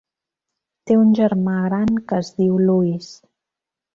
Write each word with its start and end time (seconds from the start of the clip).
Té 0.91 0.95
un 1.01 1.11
germà 1.19 1.59
gran 1.67 2.01
que 2.11 2.19
es 2.25 2.33
diu 2.41 2.57
Lewis. 2.65 3.13